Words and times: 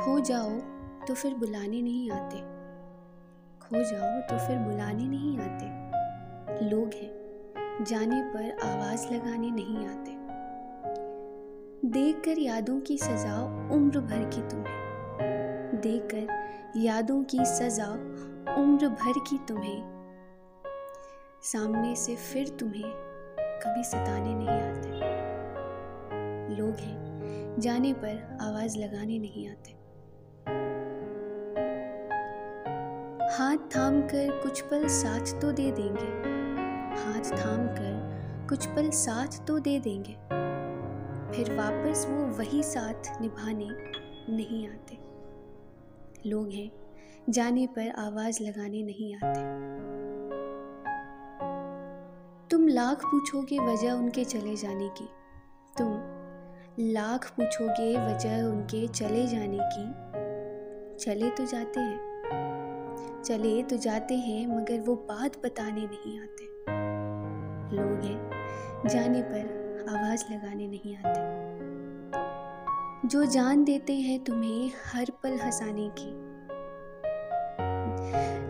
जाओ 0.00 0.50
तो 1.06 1.14
फिर 1.14 1.34
बुलाने 1.34 1.82
नहीं 1.82 2.10
आते। 2.10 2.36
खो 3.60 3.82
जाओ 3.82 4.20
तो 4.20 4.46
फिर 4.46 4.58
बुलाने 4.58 5.04
नहीं 5.08 5.38
आते। 5.38 5.66
लोग 6.70 6.90
हैं, 6.94 7.20
जाने 7.84 8.22
पर 8.22 8.66
आवाज़ 8.68 9.12
लगाने 9.12 9.50
नहीं 9.50 9.86
आते। 9.86 10.10
देख 11.88 12.16
कर 12.16 12.38
यादों 12.38 12.80
की 12.80 12.98
सजा 12.98 13.68
उम्र 13.74 14.00
भर 14.00 14.30
की 14.34 14.48
तुम्हें। 14.48 14.80
देख 15.80 16.02
कर 16.14 16.50
यादों 16.76 17.24
की 17.24 17.38
सजा 17.44 17.92
उम्र 18.54 18.88
भर 18.88 19.18
की 19.18 19.38
तुम्हें। 19.48 19.82
सामने 21.42 21.94
से 21.94 22.16
फिर 22.16 22.48
तुम्हें 22.48 22.92
कभी 23.40 23.84
सताने 23.84 24.34
नहीं 24.34 24.48
आते। 24.48 25.20
लोग 26.56 26.74
हैं, 26.74 27.10
जाने 27.58 27.92
पर 27.92 28.38
आवाज़ 28.40 28.78
लगाने 28.78 29.18
नहीं 29.18 29.48
आते। 29.48 29.79
हाथ 33.30 33.56
थाम 33.56 34.02
कर 34.02 34.40
कुछ 34.42 34.60
पल 34.60 34.88
साथ 34.88 35.40
तो 35.40 35.52
दे 35.52 35.72
देंगे। 35.72 36.06
हाथ 37.02 37.38
थाम 37.38 37.66
कर 37.66 38.46
कुछ 38.48 38.66
पल 38.66 38.90
साथ 38.90 39.46
तो 39.46 39.58
दे 39.58 39.80
देंगे। 39.80 40.12
फिर 41.32 41.54
वापस 41.56 42.06
वो 42.10 42.24
वही 42.24 42.62
साथ 42.62 43.20
निभाने 43.20 43.68
नहीं 44.36 44.68
आते। 44.68 44.98
लोग 46.28 46.50
हैं, 46.50 46.70
जाने 47.30 47.66
पर 47.66 47.90
आवाज़ 47.90 48.42
लगाने 48.42 48.82
नहीं 48.82 49.14
आते। 49.16 49.40
तुम 52.50 52.68
लाख 52.68 53.04
पूछोगे 53.04 53.58
वजह 53.58 53.92
उनके 53.92 54.24
चले 54.24 54.56
जाने 54.56 54.88
की। 54.88 55.08
तुम 55.78 55.92
लाख 56.80 57.30
पूछोगे 57.30 57.96
वजह 57.96 58.42
उनके 58.42 58.88
चले 58.88 59.26
जाने 59.26 59.58
की। 59.62 59.90
चले 60.98 61.30
तो 61.30 61.46
जाते 61.46 61.80
हैं। 61.80 62.10
चले 63.24 63.62
तो 63.62 63.76
जाते 63.76 64.14
हैं, 64.14 64.46
मगर 64.46 64.80
वो 64.80 64.94
बात 64.94 65.46
बताने 65.46 65.80
नहीं 65.80 66.20
आते। 66.20 66.44
लोग 67.76 68.00
हैं, 68.04 68.30
जाने 68.88 69.22
पर 69.22 69.60
आवाज़ 69.88 70.24
लगाने 70.32 70.66
नहीं 70.66 70.96
आते। 70.96 71.20
जो 73.08 73.24
जान 73.24 73.64
देते 73.64 73.92
हैं 73.92 74.24
तुम्हें 74.24 74.70
हर 74.92 75.06
पल 75.22 75.38
हंसाने 75.38 75.90
की। 75.98 76.30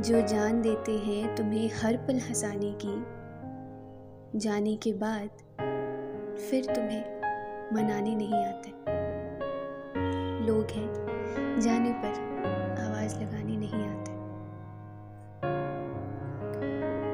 जो 0.00 0.26
जान 0.26 0.62
देते 0.62 0.92
हैं 0.92 1.36
तुम्हें 1.36 1.70
हर 1.82 1.96
पल 1.96 2.14
हंसाने 2.14 2.78
की। 2.84 3.04
जाने 4.38 4.76
के 4.76 4.92
बाद 4.92 5.28
फिर 6.50 6.64
तुम्हें 6.64 7.04
मनाने 7.74 8.14
नहीं 8.14 8.44
आते। 8.44 8.70
लोग 10.46 10.66
हैं, 10.70 10.94
जाने 11.60 11.92
पर 11.92 12.10
आवाज़ 12.80 13.16
लगाने 13.16 13.56
नहीं 13.56 13.74
आते 13.74 13.85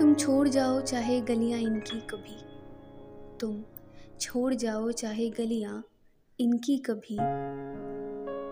तुम 0.00 0.14
छोड़ 0.14 0.48
जाओ 0.48 0.80
चाहे 0.80 1.20
गलियाँ 1.20 1.60
इनकी 1.60 2.00
कभी। 2.00 2.36
तुम 3.38 3.64
छोड़ 4.20 4.54
जाओ 4.54 4.90
चाहे 4.90 5.30
गलियाँ 5.30 5.84
इनकी 6.40 6.78
कभी। 6.78 7.16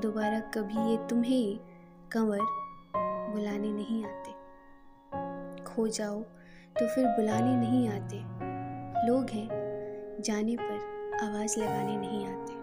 दोबारा 0.00 0.40
कभी 0.40 0.90
ये 0.90 0.96
तुम्हें 1.08 1.58
कंवर 2.12 2.38
बुलाने 3.32 3.72
नहीं 3.72 4.04
आते। 4.04 4.32
खो 5.64 5.88
जाओ 5.88 6.22
तो 6.78 6.94
फिर 6.94 7.06
बुलाने 7.06 7.56
नहीं 7.56 7.88
आते। 7.88 8.16
लोग 9.06 9.30
हैं, 9.30 9.48
जाने 10.22 10.56
पर 10.60 10.74
आवाज़ 11.22 11.60
लगाने 11.60 11.96
नहीं 11.96 12.26
आते। 12.26 12.59